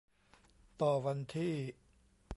[0.81, 1.55] ต่อวันที่